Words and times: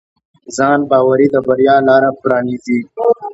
ځانباوري 0.55 1.27
د 1.33 1.35
بریا 1.47 1.75
لاره 1.87 2.09
پرانیزي. 2.21 2.79